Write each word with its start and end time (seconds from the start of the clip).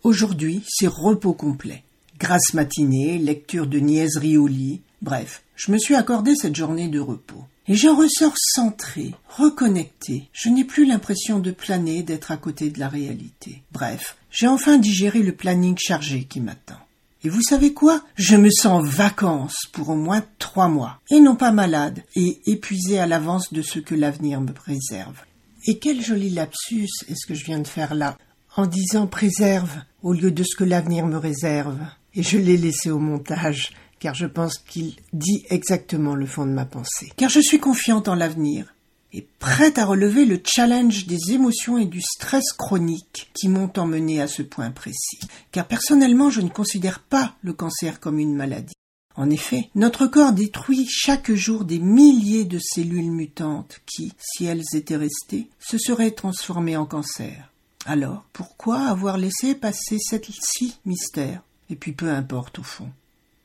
Aujourd'hui, 0.03 0.63
c'est 0.67 0.87
repos 0.87 1.33
complet. 1.33 1.83
Grasse 2.19 2.53
matinée, 2.53 3.17
lecture 3.17 3.67
de 3.67 3.79
niaiseries 3.79 4.37
au 4.37 4.47
lit, 4.47 4.81
bref, 5.01 5.43
je 5.55 5.71
me 5.71 5.77
suis 5.77 5.95
accordé 5.95 6.35
cette 6.35 6.55
journée 6.55 6.87
de 6.87 6.99
repos. 6.99 7.45
Et 7.67 7.75
j'en 7.75 7.95
ressors 7.95 8.35
centré, 8.37 9.13
reconnecté. 9.37 10.29
Je 10.33 10.49
n'ai 10.49 10.63
plus 10.63 10.85
l'impression 10.85 11.39
de 11.39 11.51
planer, 11.51 12.03
d'être 12.03 12.31
à 12.31 12.37
côté 12.37 12.69
de 12.69 12.79
la 12.79 12.89
réalité. 12.89 13.61
Bref, 13.71 14.17
j'ai 14.31 14.47
enfin 14.47 14.77
digéré 14.77 15.21
le 15.21 15.35
planning 15.35 15.77
chargé 15.77 16.23
qui 16.23 16.41
m'attend. 16.41 16.79
Et 17.23 17.29
vous 17.29 17.43
savez 17.43 17.73
quoi? 17.73 18.03
Je 18.15 18.35
me 18.35 18.49
sens 18.49 18.83
vacances 18.83 19.67
pour 19.71 19.89
au 19.89 19.95
moins 19.95 20.25
trois 20.39 20.67
mois, 20.67 20.99
et 21.11 21.19
non 21.19 21.35
pas 21.35 21.51
malade, 21.51 22.01
et 22.15 22.41
épuisé 22.47 22.99
à 22.99 23.05
l'avance 23.05 23.53
de 23.53 23.61
ce 23.61 23.77
que 23.77 23.93
l'avenir 23.93 24.41
me 24.41 24.53
préserve. 24.53 25.21
Et 25.67 25.77
quel 25.77 26.01
joli 26.01 26.31
lapsus 26.31 26.89
est-ce 27.07 27.27
que 27.27 27.35
je 27.35 27.45
viens 27.45 27.59
de 27.59 27.67
faire 27.67 27.93
là, 27.93 28.17
en 28.55 28.65
disant 28.65 29.05
préserve 29.05 29.83
au 30.01 30.13
lieu 30.13 30.31
de 30.31 30.43
ce 30.43 30.55
que 30.55 30.63
l'avenir 30.63 31.05
me 31.05 31.17
réserve. 31.17 31.79
Et 32.15 32.23
je 32.23 32.37
l'ai 32.37 32.57
laissé 32.57 32.89
au 32.89 32.99
montage, 32.99 33.71
car 34.01 34.15
je 34.15 34.25
pense 34.25 34.57
qu'il 34.57 34.95
dit 35.13 35.45
exactement 35.49 36.15
le 36.15 36.25
fond 36.25 36.45
de 36.45 36.51
ma 36.51 36.65
pensée. 36.65 37.13
Car 37.15 37.29
je 37.29 37.39
suis 37.39 37.59
confiante 37.59 38.07
en 38.07 38.15
l'avenir 38.15 38.73
et 39.13 39.25
prête 39.39 39.77
à 39.77 39.85
relever 39.85 40.25
le 40.25 40.41
challenge 40.43 41.05
des 41.05 41.33
émotions 41.33 41.77
et 41.77 41.85
du 41.85 42.01
stress 42.01 42.51
chronique 42.57 43.29
qui 43.33 43.47
m'ont 43.47 43.71
emmené 43.77 44.19
à 44.19 44.27
ce 44.27 44.41
point 44.41 44.71
précis. 44.71 45.19
Car 45.51 45.67
personnellement, 45.67 46.31
je 46.31 46.41
ne 46.41 46.49
considère 46.49 46.99
pas 46.99 47.35
le 47.43 47.53
cancer 47.53 47.99
comme 47.99 48.19
une 48.19 48.35
maladie. 48.35 48.73
En 49.15 49.29
effet, 49.29 49.69
notre 49.75 50.07
corps 50.07 50.31
détruit 50.31 50.87
chaque 50.89 51.31
jour 51.31 51.63
des 51.63 51.79
milliers 51.79 52.45
de 52.45 52.59
cellules 52.59 53.11
mutantes 53.11 53.81
qui, 53.85 54.13
si 54.17 54.45
elles 54.45 54.63
étaient 54.73 54.95
restées, 54.95 55.47
se 55.59 55.77
seraient 55.77 56.11
transformées 56.11 56.77
en 56.77 56.85
cancer. 56.85 57.51
Alors, 57.85 58.23
pourquoi 58.33 58.79
avoir 58.87 59.17
laissé 59.17 59.53
passer 59.53 59.97
cette-ci 59.99 60.77
mystère? 60.85 61.43
Et 61.69 61.75
puis 61.75 61.91
peu 61.91 62.09
importe 62.09 62.59
au 62.59 62.63
fond. 62.63 62.89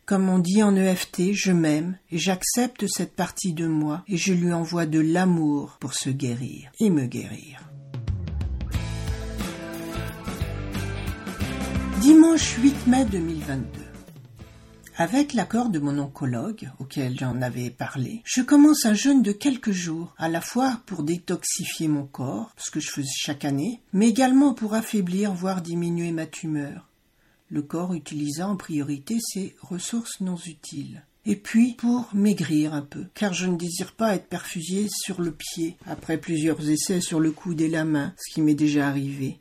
Comme 0.07 0.29
on 0.29 0.39
dit 0.39 0.63
en 0.63 0.77
EFT, 0.77 1.33
je 1.33 1.51
m'aime 1.51 1.99
et 2.13 2.19
j'accepte 2.19 2.87
cette 2.87 3.17
partie 3.17 3.53
de 3.53 3.67
moi 3.67 4.05
et 4.07 4.17
je 4.17 4.33
lui 4.33 4.53
envoie 4.53 4.87
de 4.87 5.01
l'amour 5.01 5.79
pour 5.81 5.95
se 5.95 6.11
guérir 6.11 6.71
et 6.79 6.91
me 6.91 7.07
guérir. 7.07 7.69
Dimanche 12.03 12.57
8 12.63 12.87
mai 12.87 13.05
2022. 13.07 13.81
Avec 14.97 15.35
l'accord 15.35 15.71
de 15.71 15.81
mon 15.81 15.99
oncologue, 15.99 16.71
auquel 16.79 17.19
j'en 17.19 17.43
avais 17.43 17.71
parlé, 17.71 18.23
je 18.25 18.43
commence 18.43 18.87
un 18.87 18.95
jeûne 18.95 19.23
de 19.23 19.33
quelques 19.33 19.73
jours, 19.73 20.15
à 20.19 20.29
la 20.29 20.41
fois 20.41 20.83
pour 20.87 21.03
détoxifier 21.03 21.89
mon 21.89 22.07
corps, 22.07 22.53
ce 22.57 22.71
que 22.71 22.79
je 22.79 22.93
faisais 22.93 23.09
chaque 23.13 23.45
année, 23.45 23.81
mais 23.93 24.09
également 24.09 24.55
pour 24.55 24.75
affaiblir, 24.75 25.33
voire 25.33 25.63
diminuer 25.63 26.13
ma 26.13 26.27
tumeur 26.27 26.87
le 27.49 27.63
corps 27.63 27.95
utilisant 27.95 28.53
en 28.53 28.57
priorité 28.57 29.19
ses 29.21 29.55
ressources 29.61 30.21
non 30.21 30.37
utiles. 30.47 31.03
Et 31.25 31.37
puis 31.37 31.75
pour 31.75 32.09
maigrir 32.15 32.73
un 32.73 32.83
peu, 32.83 33.05
car 33.15 33.35
je 33.35 33.47
ne 33.47 33.57
désire 33.57 33.93
pas 33.93 34.15
être 34.15 34.29
perfusé 34.29 34.87
sur 34.89 35.21
le 35.21 35.33
pied 35.33 35.77
après 35.87 36.19
plusieurs 36.19 36.69
essais 36.69 37.01
sur 37.01 37.19
le 37.19 37.33
coude 37.33 37.61
et 37.61 37.69
la 37.69 37.85
main, 37.85 38.15
ce 38.17 38.33
qui 38.33 38.43
m'est 38.43 38.55
déjà 38.55 38.87
arrivé, 38.87 39.41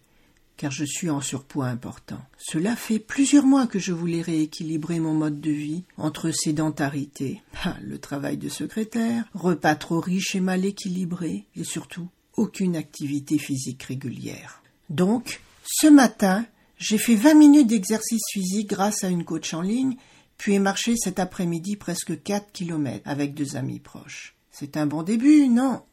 car 0.58 0.72
je 0.72 0.84
suis 0.84 1.12
en 1.12 1.22
surpoids 1.22 1.68
important. 1.68 2.20
Cela 2.40 2.76
fait 2.76 2.98
plusieurs 2.98 3.46
mois 3.46 3.68
que 3.68 3.78
je 3.78 3.92
voulais 3.92 4.24
rééquilibrer 4.24 5.00
mon 5.00 5.14
mode 5.14 5.40
de 5.40 5.52
vie 5.52 5.84
entre 5.98 6.32
sédentarité, 6.32 7.42
ah, 7.64 7.76
le 7.84 8.00
travail 8.00 8.38
de 8.38 8.50
secrétaire, 8.50 9.26
repas 9.36 9.76
trop 9.76 10.00
riches 10.00 10.36
et 10.36 10.40
mal 10.40 10.66
équilibrés, 10.66 11.46
et 11.56 11.64
surtout 11.64 12.08
aucune 12.36 12.76
activité 12.76 13.38
physique 13.38 13.84
régulière. 13.84 14.64
Donc, 14.90 15.42
ce 15.64 15.88
matin, 15.88 16.46
j'ai 16.78 16.98
fait 16.98 17.16
20 17.16 17.36
minutes 17.36 17.68
d'exercice 17.68 18.24
physique 18.32 18.70
grâce 18.70 19.04
à 19.04 19.10
une 19.10 19.24
coach 19.24 19.54
en 19.54 19.62
ligne, 19.62 19.96
puis 20.38 20.54
ai 20.54 20.60
marché 20.60 20.96
cet 20.98 21.20
après-midi 21.20 21.76
presque 21.78 22.22
4 22.22 22.52
kilomètres 22.52 23.08
avec 23.08 23.34
deux 23.34 23.56
amis 23.56 23.80
proches. 23.80 24.36
C'est 24.52 24.78
un 24.78 24.86
bon 24.86 25.04
début, 25.04 25.48
non? 25.48 25.84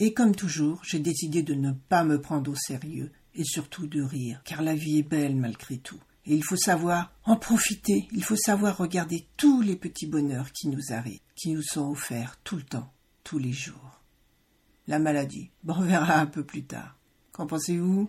Et 0.00 0.12
comme 0.12 0.34
toujours, 0.34 0.80
j'ai 0.84 0.98
décidé 0.98 1.42
de 1.42 1.54
ne 1.54 1.70
pas 1.70 2.04
me 2.04 2.20
prendre 2.20 2.50
au 2.50 2.56
sérieux 2.56 3.12
et 3.34 3.44
surtout 3.44 3.86
de 3.86 4.02
rire, 4.02 4.40
car 4.44 4.62
la 4.62 4.74
vie 4.74 4.98
est 4.98 5.08
belle 5.08 5.36
malgré 5.36 5.78
tout. 5.78 6.00
Et 6.26 6.34
il 6.34 6.44
faut 6.44 6.56
savoir 6.56 7.12
en 7.24 7.36
profiter, 7.36 8.08
il 8.12 8.24
faut 8.24 8.36
savoir 8.36 8.78
regarder 8.78 9.26
tous 9.36 9.60
les 9.60 9.76
petits 9.76 10.06
bonheurs 10.06 10.50
qui 10.52 10.68
nous 10.68 10.92
arrivent, 10.92 11.20
qui 11.36 11.50
nous 11.52 11.62
sont 11.62 11.90
offerts 11.90 12.38
tout 12.44 12.56
le 12.56 12.62
temps, 12.62 12.92
tous 13.22 13.38
les 13.38 13.52
jours. 13.52 14.00
La 14.86 14.98
maladie, 14.98 15.50
bon, 15.62 15.74
on 15.78 15.82
verra 15.82 16.18
un 16.18 16.26
peu 16.26 16.44
plus 16.44 16.64
tard. 16.64 16.96
Qu'en 17.32 17.46
pensez-vous? 17.46 18.08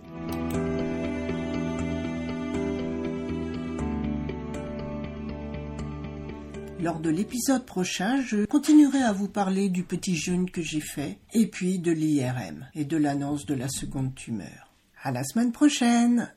Lors 6.86 7.00
de 7.00 7.10
l'épisode 7.10 7.66
prochain, 7.66 8.22
je 8.22 8.46
continuerai 8.46 9.02
à 9.02 9.12
vous 9.12 9.28
parler 9.28 9.70
du 9.70 9.82
petit 9.82 10.16
jeûne 10.16 10.52
que 10.52 10.62
j'ai 10.62 10.82
fait 10.82 11.18
et 11.34 11.48
puis 11.48 11.80
de 11.80 11.92
l'IRM 11.92 12.68
et 12.76 12.86
de 12.86 12.96
l'annonce 12.96 13.48
de 13.48 13.56
la 13.56 13.68
seconde 13.70 14.14
tumeur. 14.14 14.72
À 15.02 15.12
la 15.12 15.24
semaine 15.24 15.52
prochaine! 15.52 16.32